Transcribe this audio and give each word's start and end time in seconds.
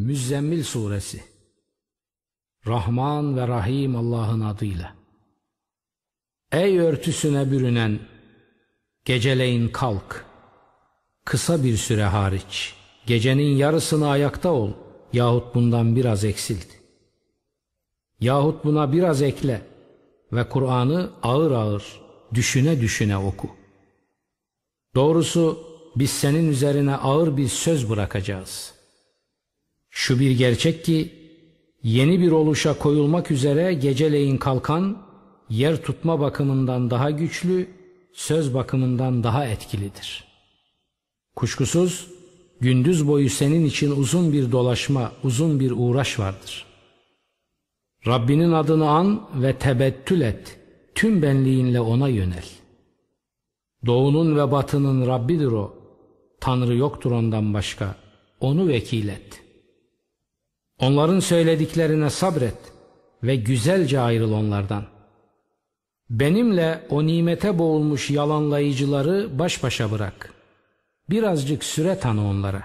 Müzzemmil 0.00 0.64
Suresi. 0.64 1.22
Rahman 2.66 3.36
ve 3.36 3.48
Rahim 3.48 3.96
Allah'ın 3.96 4.40
adıyla. 4.40 4.94
Ey 6.52 6.78
örtüsüne 6.78 7.50
bürünen 7.50 7.98
Geceleyin 9.04 9.68
kalk. 9.68 10.24
Kısa 11.24 11.64
bir 11.64 11.76
süre 11.76 12.04
hariç 12.04 12.74
Gecenin 13.06 13.56
yarısını 13.56 14.08
ayakta 14.08 14.52
ol 14.52 14.72
Yahut 15.12 15.54
bundan 15.54 15.96
biraz 15.96 16.24
eksilt 16.24 16.66
Yahut 18.20 18.64
buna 18.64 18.92
biraz 18.92 19.22
ekle 19.22 19.62
Ve 20.32 20.48
Kur'an'ı 20.48 21.10
ağır 21.22 21.50
ağır 21.50 22.00
Düşüne 22.34 22.80
düşüne 22.80 23.16
oku. 23.16 23.50
Doğrusu 24.94 25.64
biz 25.96 26.10
senin 26.10 26.48
üzerine 26.48 26.96
ağır 26.96 27.36
bir 27.36 27.48
söz 27.48 27.90
bırakacağız.'' 27.90 28.79
Şu 29.90 30.20
bir 30.20 30.30
gerçek 30.30 30.84
ki 30.84 31.12
yeni 31.82 32.20
bir 32.20 32.30
oluşa 32.30 32.78
koyulmak 32.78 33.30
üzere 33.30 33.74
geceleyin 33.74 34.36
kalkan 34.36 35.02
yer 35.48 35.82
tutma 35.82 36.20
bakımından 36.20 36.90
daha 36.90 37.10
güçlü, 37.10 37.68
söz 38.12 38.54
bakımından 38.54 39.24
daha 39.24 39.46
etkilidir. 39.46 40.24
Kuşkusuz 41.36 42.10
gündüz 42.60 43.08
boyu 43.08 43.30
senin 43.30 43.64
için 43.64 43.90
uzun 43.90 44.32
bir 44.32 44.52
dolaşma, 44.52 45.12
uzun 45.24 45.60
bir 45.60 45.72
uğraş 45.76 46.18
vardır. 46.18 46.66
Rabbinin 48.06 48.52
adını 48.52 48.88
an 48.90 49.28
ve 49.34 49.56
tebettül 49.56 50.20
et, 50.20 50.58
tüm 50.94 51.22
benliğinle 51.22 51.80
ona 51.80 52.08
yönel. 52.08 52.44
Doğunun 53.86 54.36
ve 54.36 54.52
batının 54.52 55.06
Rabbidir 55.06 55.46
o, 55.46 55.74
Tanrı 56.40 56.76
yoktur 56.76 57.10
ondan 57.10 57.54
başka, 57.54 57.96
onu 58.40 58.68
vekil 58.68 59.08
et.'' 59.08 59.49
Onların 60.80 61.20
söylediklerine 61.20 62.10
sabret 62.10 62.56
ve 63.22 63.36
güzelce 63.36 64.00
ayrıl 64.00 64.32
onlardan. 64.32 64.84
Benimle 66.10 66.86
o 66.90 67.06
nimete 67.06 67.58
boğulmuş 67.58 68.10
yalanlayıcıları 68.10 69.38
baş 69.38 69.62
başa 69.62 69.90
bırak. 69.90 70.34
Birazcık 71.10 71.64
süre 71.64 71.98
tanı 71.98 72.28
onlara. 72.28 72.62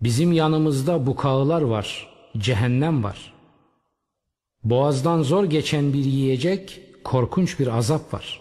Bizim 0.00 0.32
yanımızda 0.32 1.06
bukağılar 1.06 1.62
var, 1.62 2.08
cehennem 2.38 3.04
var. 3.04 3.34
Boğazdan 4.64 5.22
zor 5.22 5.44
geçen 5.44 5.92
bir 5.92 6.04
yiyecek, 6.04 6.80
korkunç 7.04 7.60
bir 7.60 7.66
azap 7.66 8.14
var. 8.14 8.40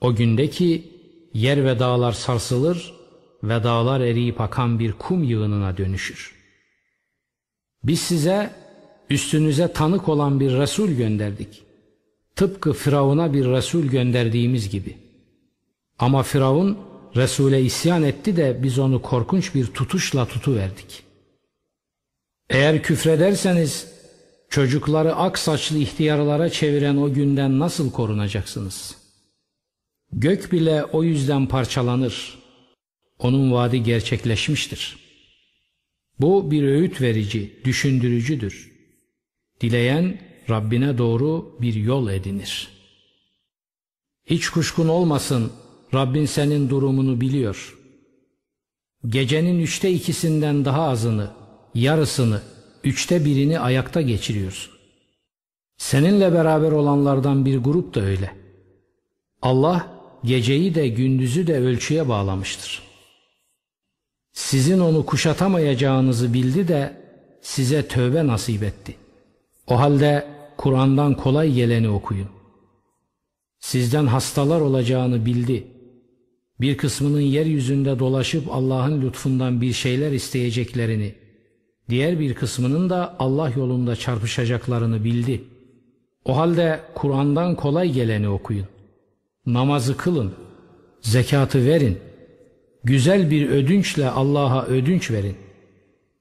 O 0.00 0.14
gündeki 0.14 0.92
yer 1.34 1.64
ve 1.64 1.78
dağlar 1.78 2.12
sarsılır 2.12 2.94
ve 3.42 3.64
dağlar 3.64 4.00
eriyip 4.00 4.40
akan 4.40 4.78
bir 4.78 4.92
kum 4.92 5.22
yığınına 5.22 5.76
dönüşür.'' 5.76 6.37
Biz 7.84 8.00
size 8.00 8.50
üstünüze 9.10 9.72
tanık 9.72 10.08
olan 10.08 10.40
bir 10.40 10.52
Resul 10.52 10.90
gönderdik. 10.90 11.62
Tıpkı 12.36 12.72
Firavun'a 12.72 13.32
bir 13.32 13.44
Resul 13.44 13.84
gönderdiğimiz 13.84 14.70
gibi. 14.70 14.96
Ama 15.98 16.22
Firavun 16.22 16.78
Resul'e 17.16 17.60
isyan 17.60 18.02
etti 18.02 18.36
de 18.36 18.62
biz 18.62 18.78
onu 18.78 19.02
korkunç 19.02 19.54
bir 19.54 19.66
tutuşla 19.66 20.26
tutuverdik. 20.26 21.02
Eğer 22.50 22.82
küfrederseniz 22.82 23.86
çocukları 24.48 25.16
ak 25.16 25.38
saçlı 25.38 25.78
ihtiyarlara 25.78 26.50
çeviren 26.50 26.96
o 26.96 27.12
günden 27.12 27.58
nasıl 27.58 27.90
korunacaksınız? 27.90 28.96
Gök 30.12 30.52
bile 30.52 30.84
o 30.84 31.02
yüzden 31.02 31.46
parçalanır. 31.46 32.38
Onun 33.18 33.52
vaadi 33.52 33.82
gerçekleşmiştir.'' 33.82 35.07
Bu 36.20 36.50
bir 36.50 36.62
öğüt 36.62 37.00
verici, 37.00 37.52
düşündürücüdür. 37.64 38.72
Dileyen 39.60 40.20
Rabbine 40.50 40.98
doğru 40.98 41.56
bir 41.60 41.74
yol 41.74 42.08
edinir. 42.10 42.68
Hiç 44.26 44.48
kuşkun 44.48 44.88
olmasın 44.88 45.52
Rabbin 45.94 46.26
senin 46.26 46.70
durumunu 46.70 47.20
biliyor. 47.20 47.78
Gecenin 49.06 49.60
üçte 49.60 49.90
ikisinden 49.90 50.64
daha 50.64 50.82
azını, 50.82 51.30
yarısını, 51.74 52.40
üçte 52.84 53.24
birini 53.24 53.60
ayakta 53.60 54.00
geçiriyorsun. 54.00 54.74
Seninle 55.76 56.32
beraber 56.32 56.72
olanlardan 56.72 57.44
bir 57.44 57.58
grup 57.58 57.94
da 57.94 58.00
öyle. 58.00 58.34
Allah 59.42 59.92
geceyi 60.24 60.74
de 60.74 60.88
gündüzü 60.88 61.46
de 61.46 61.58
ölçüye 61.58 62.08
bağlamıştır.'' 62.08 62.87
Sizin 64.38 64.80
onu 64.80 65.06
kuşatamayacağınızı 65.06 66.34
bildi 66.34 66.68
de 66.68 66.96
size 67.42 67.88
tövbe 67.88 68.26
nasip 68.26 68.62
etti. 68.62 68.94
O 69.66 69.78
halde 69.78 70.26
Kur'an'dan 70.56 71.14
kolay 71.14 71.52
geleni 71.52 71.88
okuyun. 71.88 72.28
Sizden 73.60 74.06
hastalar 74.06 74.60
olacağını 74.60 75.26
bildi. 75.26 75.66
Bir 76.60 76.76
kısmının 76.76 77.20
yeryüzünde 77.20 77.98
dolaşıp 77.98 78.52
Allah'ın 78.52 79.02
lütfundan 79.02 79.60
bir 79.60 79.72
şeyler 79.72 80.12
isteyeceklerini, 80.12 81.14
diğer 81.88 82.20
bir 82.20 82.34
kısmının 82.34 82.90
da 82.90 83.16
Allah 83.18 83.52
yolunda 83.56 83.96
çarpışacaklarını 83.96 85.04
bildi. 85.04 85.44
O 86.24 86.36
halde 86.36 86.80
Kur'an'dan 86.94 87.54
kolay 87.56 87.92
geleni 87.92 88.28
okuyun. 88.28 88.66
Namazı 89.46 89.96
kılın, 89.96 90.32
zekatı 91.00 91.66
verin, 91.66 91.98
güzel 92.88 93.30
bir 93.30 93.48
ödünçle 93.48 94.10
Allah'a 94.10 94.66
ödünç 94.66 95.10
verin. 95.10 95.36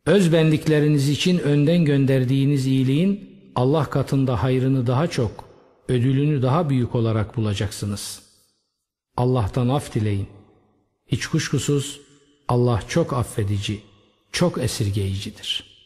Özbendikleriniz 0.06 1.10
için 1.10 1.40
önden 1.40 1.86
gönderdiğiniz 1.86 2.68
iyiliğin 2.68 3.30
Allah 3.56 3.86
katında 3.86 4.44
hayrını 4.44 4.88
daha 4.88 5.08
çok, 5.08 5.50
ödülünü 5.88 6.42
daha 6.42 6.70
büyük 6.70 6.96
olarak 6.96 7.38
bulacaksınız. 7.38 8.22
Allah'tan 9.18 9.70
af 9.70 9.96
dileyin. 9.96 10.28
Hiç 11.08 11.28
kuşkusuz 11.28 12.02
Allah 12.48 12.82
çok 12.88 13.14
affedici, 13.14 13.80
çok 14.32 14.58
esirgeyicidir.'' 14.58 15.77